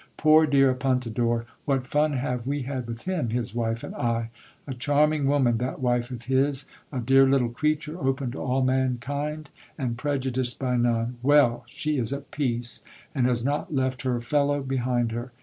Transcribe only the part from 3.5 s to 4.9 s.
wife and I! A